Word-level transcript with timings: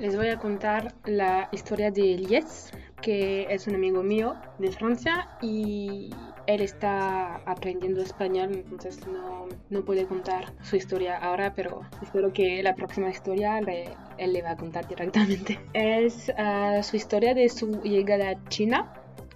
Les 0.00 0.16
voy 0.16 0.28
a 0.28 0.38
contar 0.38 0.94
la 1.04 1.50
historia 1.52 1.90
de 1.90 2.14
Elias, 2.14 2.70
que 3.02 3.46
es 3.50 3.66
un 3.66 3.74
amigo 3.74 4.02
mío 4.02 4.34
de 4.58 4.72
Francia 4.72 5.28
y 5.42 6.08
él 6.46 6.62
está 6.62 7.36
aprendiendo 7.44 8.00
español, 8.00 8.64
entonces 8.70 9.06
no, 9.06 9.46
no 9.68 9.84
puede 9.84 10.06
contar 10.06 10.54
su 10.62 10.76
historia 10.76 11.18
ahora, 11.18 11.52
pero 11.54 11.82
espero 12.00 12.32
que 12.32 12.62
la 12.62 12.74
próxima 12.74 13.10
historia 13.10 13.58
él 13.58 14.32
le 14.32 14.40
va 14.40 14.52
a 14.52 14.56
contar 14.56 14.88
directamente. 14.88 15.60
Es 15.74 16.32
ah, 16.38 16.82
su 16.82 16.96
historia 16.96 17.34
de 17.34 17.50
su 17.50 17.82
llegada 17.82 18.30
a 18.30 18.44
China 18.48 18.94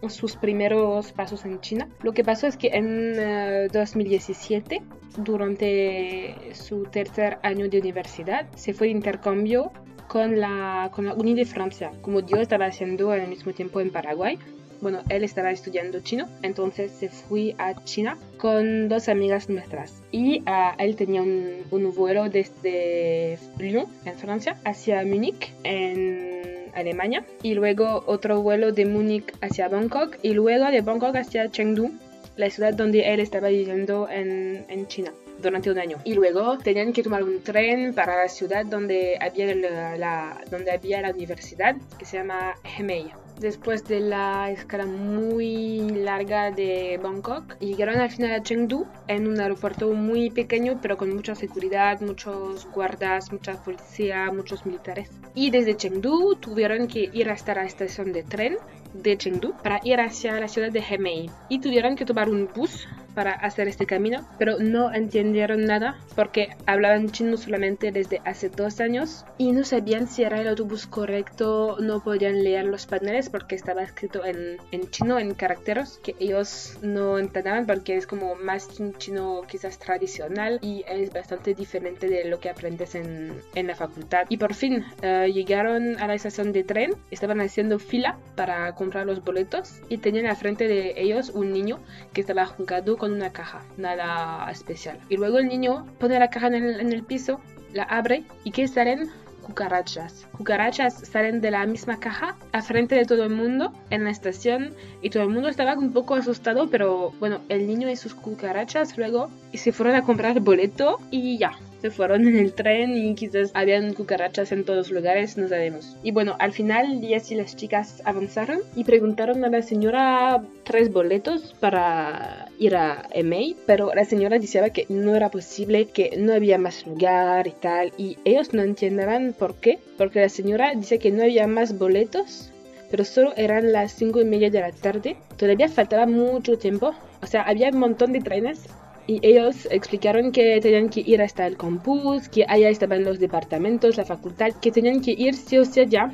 sus 0.08 0.36
primeros 0.36 1.12
pasos 1.12 1.44
en 1.44 1.60
China. 1.60 1.88
Lo 2.02 2.12
que 2.12 2.24
pasó 2.24 2.46
es 2.46 2.56
que 2.56 2.70
en 2.72 3.68
2017, 3.72 4.76
eh, 4.76 4.82
durante 5.18 6.54
su 6.54 6.84
tercer 6.84 7.38
año 7.42 7.68
de 7.68 7.78
universidad, 7.78 8.46
se 8.54 8.74
fue 8.74 8.88
de 8.88 8.92
intercambio 8.92 9.72
con 10.09 10.41
la, 10.41 10.91
con 10.93 11.07
la 11.07 11.14
Uni 11.14 11.34
de 11.34 11.44
Francia, 11.44 11.93
como 12.03 12.21
yo 12.21 12.39
estaba 12.39 12.67
haciendo 12.67 13.11
al 13.11 13.29
mismo 13.29 13.53
tiempo 13.53 13.81
en 13.81 13.90
Paraguay. 13.90 14.39
Bueno, 14.81 15.00
él 15.08 15.25
estaba 15.25 15.50
estudiando 15.50 16.00
chino, 16.00 16.29
entonces 16.43 16.93
se 16.93 17.08
fue 17.08 17.54
a 17.58 17.82
China 17.85 18.18
con 18.36 18.89
dos 18.89 19.09
amigas 19.09 19.48
nuestras. 19.48 20.03
Y 20.12 20.40
uh, 20.40 20.75
él 20.79 20.96
tenía 20.96 21.22
un, 21.22 21.62
un 21.71 21.95
vuelo 21.95 22.29
desde 22.29 23.39
Lyon, 23.59 23.86
en 24.04 24.14
Francia, 24.14 24.59
hacia 24.64 25.03
Múnich, 25.04 25.53
en 25.62 26.71
Alemania, 26.75 27.25
y 27.43 27.54
luego 27.54 28.04
otro 28.07 28.43
vuelo 28.43 28.73
de 28.73 28.84
Múnich 28.84 29.32
hacia 29.40 29.68
Bangkok, 29.68 30.18
y 30.23 30.34
luego 30.34 30.67
de 30.71 30.82
Bangkok 30.82 31.17
hacia 31.17 31.50
Chengdu, 31.50 31.90
la 32.36 32.50
ciudad 32.50 32.75
donde 32.75 33.14
él 33.14 33.20
estaba 33.20 33.48
viviendo 33.48 34.09
en, 34.11 34.67
en 34.69 34.86
China 34.89 35.12
durante 35.44 35.70
un 35.70 35.78
año. 35.78 35.98
Y 36.05 36.14
luego 36.14 36.58
tenían 36.58 36.92
que 36.92 37.03
tomar 37.03 37.22
un 37.22 37.42
tren 37.42 37.94
para 37.94 38.16
la 38.16 38.28
ciudad 38.28 38.66
donde 38.66 39.16
había 39.20 39.55
la, 39.55 40.41
donde 40.50 40.72
había 40.72 41.00
la 41.00 41.11
universidad, 41.11 41.77
que 41.98 42.05
se 42.05 42.17
llama 42.19 42.55
Hemei. 42.77 43.12
Después 43.39 43.84
de 43.84 43.98
la 43.98 44.50
escala 44.53 44.87
muy 44.87 45.81
larga 45.91 46.53
de 46.53 47.00
Bangkok, 47.03 47.59
llegaron 47.59 47.98
al 47.98 48.11
final 48.11 48.33
a 48.33 48.42
Chengdu 48.42 48.87
en 49.09 49.27
un 49.27 49.41
aeropuerto 49.41 49.92
muy 49.92 50.31
pequeño 50.31 50.78
pero 50.81 50.97
con 50.97 51.12
mucha 51.12 51.34
seguridad, 51.34 52.00
muchos 52.00 52.70
guardas, 52.70 53.33
mucha 53.33 53.55
policía, 53.55 54.31
muchos 54.33 54.65
militares. 54.65 55.11
Y 55.34 55.50
desde 55.50 55.77
Chengdu 55.77 56.37
tuvieron 56.37 56.87
que 56.87 57.11
ir 57.12 57.28
hasta 57.28 57.55
la 57.55 57.65
estación 57.65 58.12
de 58.12 58.22
tren 58.22 58.56
de 58.92 59.19
Chengdu 59.19 59.53
para 59.62 59.81
ir 59.83 60.00
hacia 60.00 60.39
la 60.39 60.47
ciudad 60.47 60.70
de 60.70 60.84
Hemei 60.89 61.28
y 61.48 61.59
tuvieron 61.59 61.97
que 61.97 62.05
tomar 62.05 62.28
un 62.28 62.48
bus 62.55 62.87
para 63.15 63.33
hacer 63.33 63.69
este 63.69 63.87
camino, 63.87 64.27
pero 64.39 64.59
no 64.59 64.93
entendieron 64.93 65.65
nada 65.65 65.97
porque 66.15 66.57
hablaban 66.67 67.11
chino 67.11 67.37
solamente 67.37 67.93
desde 67.93 68.21
hace 68.25 68.48
dos 68.48 68.81
años 68.81 69.25
y 69.39 69.53
no 69.53 69.65
sabían 69.65 70.06
si 70.09 70.23
era 70.23 70.41
el 70.41 70.48
autobús 70.48 70.87
correcto, 70.87 71.77
no 71.81 72.03
podían 72.03 72.43
leer 72.43 72.67
los 72.67 72.87
paneles 72.87 73.29
porque 73.29 73.55
estaba 73.55 73.83
escrito 73.83 74.25
en, 74.25 74.59
en 74.73 74.91
chino, 74.91 75.19
en 75.19 75.34
caracteres 75.34 76.01
que 76.03 76.15
ellos 76.19 76.79
no 76.83 77.19
entendían 77.19 77.67
porque 77.67 77.97
es 77.97 78.06
como 78.06 78.34
más 78.37 78.69
chino 78.98 79.43
quizás 79.49 79.78
tradicional 79.78 80.59
y 80.62 80.84
es 80.89 81.12
bastante 81.12 81.55
diferente 81.55 82.09
de 82.09 82.25
lo 82.25 82.41
que 82.41 82.49
aprendes 82.49 82.95
en, 82.95 83.34
en 83.55 83.67
la 83.67 83.75
facultad. 83.75 84.27
Y 84.28 84.37
por 84.37 84.55
fin 84.55 84.84
eh, 85.03 85.31
llegaron 85.33 85.99
a 86.01 86.06
la 86.06 86.15
estación 86.15 86.53
de 86.53 86.65
tren, 86.65 86.95
estaban 87.11 87.41
haciendo 87.41 87.78
fila 87.78 88.19
para 88.37 88.75
comprar 88.75 89.06
los 89.06 89.23
boletos 89.23 89.81
y 89.89 89.99
tenían 89.99 90.27
al 90.27 90.37
frente 90.37 90.67
de 90.69 90.95
ellos 90.97 91.31
un 91.31 91.53
niño 91.53 91.78
que 92.12 92.21
estaba 92.21 92.47
jugando 92.47 92.97
con 92.97 93.03
una 93.12 93.33
caja, 93.33 93.62
nada 93.77 94.50
especial. 94.50 94.98
Y 95.08 95.16
luego 95.16 95.38
el 95.38 95.48
niño 95.48 95.86
pone 95.98 96.19
la 96.19 96.30
caja 96.30 96.48
en 96.48 96.92
el, 96.92 97.02
piso, 97.05 97.41
la 97.72 97.84
abre 97.84 98.24
y 98.44 98.50
¿qué 98.50 98.69
salen? 98.69 99.10
cucarachas. 99.44 100.27
Cucarachas 100.33 100.94
salen 100.94 101.42
de 101.42 101.50
la 101.50 101.66
misma 101.66 102.00
caja 102.00 102.36
a 102.52 102.62
frente 102.62 102.94
de 102.94 103.05
todo 103.05 103.25
el 103.25 103.30
mundo 103.30 103.75
en 103.91 104.05
la 104.05 104.10
estación 104.10 104.75
y 105.02 105.10
todo 105.10 105.25
el 105.25 105.28
mundo 105.28 105.48
estaba 105.48 105.75
un 105.75 105.92
poco 105.92 106.14
asustado, 106.14 106.70
pero 106.70 107.12
bueno, 107.20 107.41
el 107.50 107.66
niño 107.66 107.91
y 107.91 107.97
sus 107.97 108.14
cucarachas 108.14 108.97
luego 108.97 109.28
y 109.53 109.59
se 109.59 109.72
fueron 109.72 109.97
a 109.97 110.03
comprar 110.03 110.41
boleto 110.41 110.98
y 111.10 111.37
ya, 111.37 111.53
se 111.84 111.91
fueron 111.91 112.27
en 112.27 112.39
el 112.39 112.55
tren 112.55 112.97
y 112.97 113.15
quizás 113.15 113.50
habían 113.53 113.93
cucarachas 113.93 114.53
en 114.53 114.65
todos 114.65 114.91
lugares, 114.91 115.37
no 115.37 115.49
sabemos. 115.49 115.99
Y 116.03 116.12
bueno, 116.12 116.34
al 116.39 116.53
final 116.55 117.03
Díaz 117.03 117.31
y 117.31 117.34
las 117.34 117.56
chicas 117.56 118.00
avanzaron 118.06 118.61
y 118.75 118.84
preguntaron 118.84 119.45
a 119.45 119.50
la 119.50 119.61
señora 119.61 120.43
tres 120.62 120.91
boletos 120.91 121.55
para 121.61 122.49
ir 122.59 122.75
a 122.75 123.06
EMEI, 123.11 123.56
pero 123.67 123.93
la 123.94 124.06
señora 124.06 124.39
decía 124.39 124.71
que 124.71 124.87
no 124.89 125.15
era 125.15 125.31
posible, 125.31 125.84
que 125.84 126.17
no 126.17 126.33
había 126.33 126.56
más 126.56 126.87
lugar 126.87 127.47
y 127.49 127.53
tal, 127.53 127.93
y 127.99 128.17
ellos 128.25 128.55
no 128.55 128.62
entendían 128.62 129.34
por 129.39 129.55
qué, 129.56 129.78
porque 129.99 130.23
la 130.23 130.31
señora 130.31 130.73
dice 130.75 130.99
que 130.99 131.11
no 131.11 131.23
había 131.23 131.47
más 131.47 131.78
boletos 131.78 132.50
pero 132.91 133.05
solo 133.05 133.33
eran 133.37 133.73
las 133.73 133.93
cinco 133.93 134.21
y 134.21 134.25
media 134.25 134.50
de 134.50 134.61
la 134.61 134.71
tarde. 134.71 135.17
Todavía 135.37 135.69
faltaba 135.69 136.06
mucho 136.06 136.56
tiempo. 136.59 136.94
O 137.23 137.27
sea, 137.27 137.43
había 137.43 137.71
un 137.71 137.78
montón 137.78 138.12
de 138.12 138.21
trenes, 138.21 138.69
y 139.06 139.20
ellos 139.22 139.69
explicaron 139.70 140.32
que 140.32 140.60
tenían 140.60 140.88
que 140.88 141.00
ir 141.00 141.20
hasta 141.20 141.47
el 141.47 141.56
campus, 141.56 142.28
que 142.28 142.44
allá 142.48 142.69
estaban 142.69 143.04
los 143.04 143.19
departamentos, 143.19 143.97
la 143.97 144.04
facultad, 144.04 144.53
que 144.60 144.70
tenían 144.70 145.00
que 145.00 145.12
ir 145.12 145.34
sí 145.34 145.59
o 145.59 145.65
sí 145.65 145.81
allá 145.81 146.10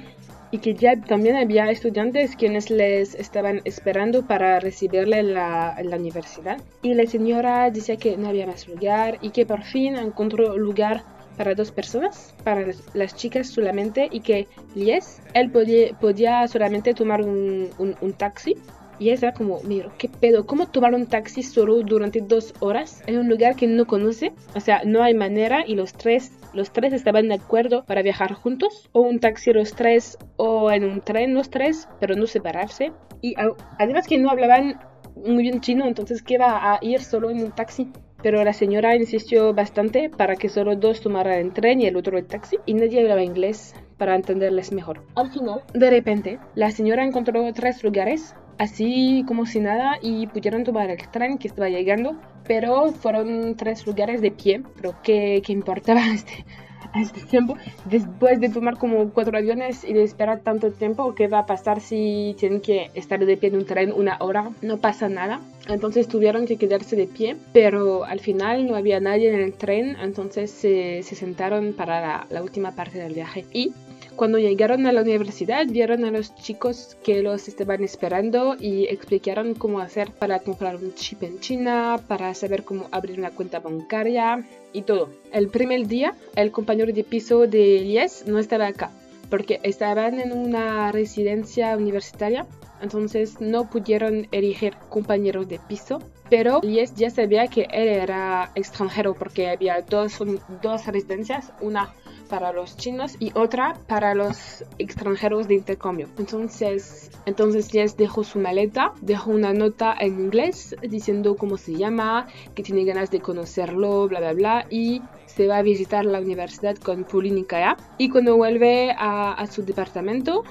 y 0.51 0.59
que 0.59 0.75
ya 0.75 1.01
también 1.01 1.37
había 1.37 1.71
estudiantes 1.71 2.35
quienes 2.35 2.71
les 2.71 3.15
estaban 3.15 3.61
esperando 3.65 4.27
para 4.27 4.59
recibirle 4.59 5.21
en 5.21 5.35
la, 5.35 5.75
en 5.79 5.91
la 5.91 5.97
universidad. 5.97 6.61
Y 6.83 6.95
la 6.95 7.07
señora 7.07 7.71
decía 7.71 7.97
que 7.97 8.17
no 8.17 8.29
había 8.29 8.47
más 8.47 8.67
lugar 8.67 9.19
y 9.23 9.31
que 9.31 9.47
por 9.47 9.63
fin 9.63 9.97
encontró 9.97 10.57
lugar 10.59 11.05
para 11.37 11.55
dos 11.55 11.71
personas, 11.71 12.35
para 12.45 12.67
las 12.93 13.15
chicas 13.15 13.49
solamente, 13.49 14.09
y 14.11 14.21
que 14.21 14.47
Lies, 14.75 15.23
él 15.33 15.51
podía, 15.51 15.97
podía 15.99 16.47
solamente 16.49 16.93
tomar 16.93 17.23
un, 17.23 17.71
un, 17.79 17.95
un 18.01 18.13
taxi 18.13 18.57
y 19.01 19.11
ella 19.11 19.33
como, 19.33 19.61
mira, 19.65 19.91
¿qué 19.99 20.09
pedo? 20.09 20.47
¿Cómo 20.47 20.69
tomar 20.69 20.95
un 20.95 21.07
taxi 21.07 21.43
solo 21.43 21.83
durante 21.83 22.21
dos 22.21 22.53
horas 22.61 23.03
en 23.07 23.19
un 23.19 23.29
lugar 23.29 23.57
que 23.57 23.67
no 23.67 23.87
conoce? 23.87 24.33
O 24.55 24.61
sea, 24.61 24.83
no 24.85 25.03
hay 25.03 25.15
manera 25.15 25.65
y 25.67 25.75
los 25.75 25.95
tres, 25.95 26.31
los 26.53 26.71
tres 26.71 26.93
estaban 26.93 27.29
de 27.29 27.35
acuerdo 27.35 27.85
para 27.87 28.03
viajar 28.03 28.35
juntos. 28.35 28.91
O 28.93 29.01
un 29.01 29.19
taxi 29.19 29.53
los 29.55 29.73
tres 29.75 30.19
o 30.37 30.71
en 30.71 30.85
un 30.85 31.01
tren 31.01 31.33
los 31.33 31.49
tres, 31.49 31.89
pero 31.99 32.15
no 32.15 32.27
separarse. 32.27 32.93
Y 33.23 33.35
además 33.79 34.07
que 34.07 34.19
no 34.19 34.31
hablaban 34.31 34.79
muy 35.17 35.43
bien 35.45 35.63
chino, 35.63 35.87
entonces 35.87 36.23
¿qué 36.23 36.37
va 36.37 36.75
a 36.75 36.79
ir 36.83 37.01
solo 37.01 37.31
en 37.31 37.43
un 37.43 37.53
taxi? 37.53 37.91
Pero 38.23 38.45
la 38.45 38.53
señora 38.53 38.97
insistió 38.97 39.55
bastante 39.55 40.11
para 40.11 40.37
que 40.37 40.51
solo 40.51 40.77
dos 40.77 41.01
tomaran 41.01 41.39
el 41.39 41.53
tren 41.55 41.81
y 41.81 41.87
el 41.87 41.97
otro 41.97 42.19
el 42.19 42.27
taxi, 42.27 42.59
y 42.67 42.75
nadie 42.75 43.01
hablaba 43.01 43.23
inglés 43.23 43.75
para 43.97 44.15
entenderles 44.15 44.73
mejor. 44.73 45.03
Al 45.15 45.31
final, 45.31 45.63
de 45.73 45.89
repente, 45.89 46.39
la 46.55 46.71
señora 46.71 47.05
encontró 47.05 47.51
tres 47.55 47.83
lugares 47.83 48.35
así 48.61 49.25
como 49.27 49.47
si 49.47 49.59
nada 49.59 49.99
y 50.03 50.27
pudieron 50.27 50.65
tomar 50.65 50.91
el 50.91 51.09
tren 51.09 51.39
que 51.39 51.49
estaba 51.49 51.71
llegando, 51.71 52.15
pero 52.47 52.93
fueron 52.93 53.57
tres 53.57 53.87
lugares 53.87 54.21
de 54.21 54.31
pie, 54.31 54.63
pero 54.77 54.95
¿qué, 55.03 55.41
qué 55.43 55.53
importaba 55.55 56.07
este, 56.15 56.45
a 56.93 57.01
este 57.01 57.23
tiempo? 57.23 57.57
Después 57.87 58.39
de 58.39 58.51
tomar 58.51 58.77
como 58.77 59.11
cuatro 59.15 59.39
aviones 59.39 59.83
y 59.83 59.95
de 59.95 60.03
esperar 60.03 60.41
tanto 60.41 60.71
tiempo, 60.73 61.15
¿qué 61.15 61.27
va 61.27 61.39
a 61.39 61.47
pasar 61.47 61.81
si 61.81 62.37
tienen 62.39 62.61
que 62.61 62.91
estar 62.93 63.25
de 63.25 63.37
pie 63.39 63.49
en 63.49 63.57
un 63.57 63.65
tren 63.65 63.93
una 63.97 64.19
hora? 64.21 64.51
No 64.61 64.77
pasa 64.77 65.09
nada. 65.09 65.41
Entonces 65.67 66.07
tuvieron 66.07 66.45
que 66.45 66.59
quedarse 66.59 66.97
de 66.97 67.07
pie, 67.07 67.39
pero 67.55 68.05
al 68.05 68.21
final 68.21 68.67
no 68.67 68.77
había 68.77 69.01
nadie 69.01 69.33
en 69.33 69.41
el 69.41 69.55
tren, 69.55 69.97
entonces 70.03 70.51
se, 70.51 71.03
se 71.03 71.15
sentaron 71.15 71.73
para 71.73 72.03
la, 72.03 72.27
la 72.29 72.43
última 72.43 72.73
parte 72.73 72.99
del 72.99 73.15
viaje. 73.15 73.47
Y 73.55 73.73
cuando 74.21 74.39
llegaron 74.39 74.87
a 74.87 74.93
la 74.93 75.01
universidad, 75.01 75.65
vieron 75.67 76.05
a 76.05 76.11
los 76.11 76.35
chicos 76.35 76.99
que 77.03 77.23
los 77.23 77.49
estaban 77.49 77.83
esperando 77.83 78.55
y 78.61 78.85
explicaron 78.85 79.55
cómo 79.55 79.81
hacer 79.81 80.11
para 80.11 80.41
comprar 80.41 80.77
un 80.77 80.93
chip 80.93 81.23
en 81.23 81.41
China, 81.41 81.99
para 82.07 82.35
saber 82.35 82.63
cómo 82.63 82.87
abrir 82.91 83.19
una 83.19 83.31
cuenta 83.31 83.61
bancaria 83.61 84.47
y 84.75 84.83
todo. 84.83 85.09
El 85.33 85.49
primer 85.49 85.87
día, 85.87 86.13
el 86.37 86.53
compañero 86.53 86.93
de 86.93 87.03
piso 87.03 87.47
de 87.47 87.81
Lies 87.81 88.27
no 88.27 88.39
estaba 88.39 88.67
acá 88.67 88.91
porque 89.31 89.59
estaban 89.63 90.21
en 90.21 90.33
una 90.33 90.93
residencia 90.93 91.75
universitaria, 91.75 92.45
entonces 92.83 93.41
no 93.41 93.71
pudieron 93.71 94.29
elegir 94.33 94.75
compañeros 94.91 95.49
de 95.49 95.61
piso. 95.61 95.99
Pero 96.29 96.61
Lies 96.63 96.95
ya 96.95 97.09
sabía 97.09 97.47
que 97.47 97.63
él 97.73 97.89
era 97.89 98.53
extranjero 98.55 99.15
porque 99.15 99.49
había 99.49 99.81
dos, 99.81 100.19
dos 100.63 100.87
residencias, 100.87 101.55
una 101.63 101.95
para 102.31 102.53
los 102.53 102.77
chinos 102.77 103.17
y 103.19 103.33
otra 103.35 103.75
para 103.87 104.15
los 104.15 104.65
extranjeros 104.79 105.49
de 105.49 105.57
intercambio. 105.57 106.09
Entonces, 106.17 107.11
entonces 107.27 107.69
Jess 107.71 107.97
dejó 107.97 108.25
su 108.25 108.39
maleta, 108.39 108.95
dejó 109.03 109.33
una 109.33 109.53
nota 109.53 109.95
en 109.99 110.21
inglés 110.21 110.75
diciendo 110.81 111.37
cómo 111.37 111.57
se 111.57 111.75
llama, 111.75 112.29
que 112.55 112.63
tiene 112.63 112.85
ganas 112.85 113.11
de 113.11 113.21
conocerlo, 113.21 114.09
bla, 114.09 114.21
bla, 114.21 114.33
bla, 114.33 114.67
y 114.71 115.03
se 115.27 115.47
va 115.47 115.59
a 115.59 115.63
visitar 115.63 116.07
la 116.07 116.21
universidad 116.21 116.77
con 116.77 117.05
Pauline 117.05 117.41
y 117.41 117.45
Kaya. 117.45 117.77
Y 117.99 118.09
cuando 118.09 118.37
vuelve 118.37 118.95
a, 118.97 119.45
su 119.51 119.65
departamento, 119.65 120.45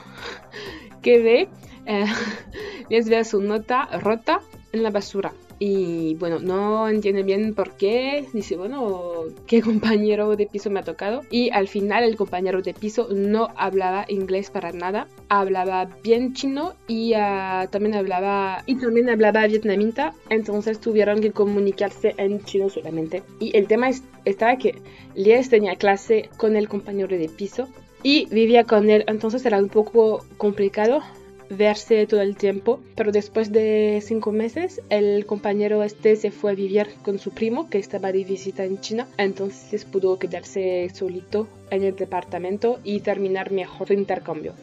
que 1.02 1.20
ve, 1.20 1.50
eh, 1.86 2.06
les 2.90 3.10
ve 3.10 3.24
su 3.24 3.42
nota 3.42 3.86
rota 4.00 4.42
en 4.74 4.84
la 4.84 4.92
basura. 4.92 5.34
Y 5.60 6.16
bueno, 6.16 6.40
no 6.40 6.88
entiende 6.88 7.24
bien 7.24 7.54
por 7.54 7.76
qué. 7.76 8.26
Dice, 8.34 8.56
bueno, 8.56 9.26
¿qué 9.46 9.62
compañero 9.62 10.36
de 10.36 10.48
piso 10.48 10.70
me 10.70 10.80
ha 10.80 10.84
tocado? 10.84 11.22
Y 11.30 11.50
al 11.52 11.68
final 11.68 12.04
el 12.04 12.16
compañero 12.16 12.62
de 12.62 12.74
piso 12.74 13.10
no 13.12 13.50
hablaba 13.58 14.06
inglés 14.08 14.50
para 14.50 14.72
nada, 14.72 15.08
hablaba 15.28 15.86
bien 16.02 16.34
chino 16.34 16.74
y 16.88 17.14
ah, 17.14 17.68
también 17.70 17.96
hablaba 17.96 18.64
y 18.66 18.76
también 18.76 19.10
hablaba 19.10 19.46
vietnamita, 19.48 20.14
entonces 20.30 20.80
tuvieron 20.80 21.20
que 21.20 21.32
comunicarse 21.32 22.16
en 22.18 22.42
chino 22.44 22.70
solamente. 22.70 23.24
Y 23.40 23.56
el 23.58 23.68
tema 23.68 23.90
estaba 24.26 24.58
que 24.58 24.76
Lies 25.16 25.50
tenía 25.50 25.76
clase 25.76 26.30
con 26.38 26.56
el 26.56 26.70
compañero 26.70 27.18
de 27.18 27.28
piso 27.28 27.68
y 28.02 28.28
vivía 28.28 28.64
con 28.64 28.90
él, 28.90 29.04
entonces 29.08 29.46
era 29.46 29.58
un 29.58 29.68
poco 29.68 30.24
complicado 30.38 31.02
verse 31.50 32.06
todo 32.07 32.22
el 32.22 32.36
tiempo, 32.36 32.80
pero 32.96 33.12
después 33.12 33.51
de 33.51 34.01
cinco 34.04 34.31
meses 34.31 34.81
el 34.90 35.25
compañero 35.25 35.84
este 35.84 36.16
se 36.16 36.31
fue 36.31 36.51
a 36.51 36.56
vivir 36.56 36.88
con 37.04 37.19
su 37.19 37.31
primo 37.31 37.69
que 37.69 37.80
estaba 37.80 38.12
de 38.12 38.24
visita 38.24 38.63
en 38.63 38.80
China, 38.80 39.07
entonces 39.18 39.86
pudo 39.86 40.19
quedarse 40.19 40.90
solito 40.94 41.48
en 41.72 41.84
el 41.84 41.96
departamento 41.96 42.80
y 42.84 43.01
terminar 43.01 43.51
mejor 43.51 43.92
intercambio. 43.92 44.54